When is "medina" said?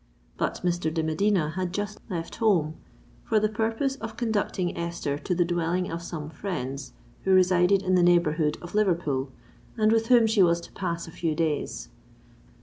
1.03-1.51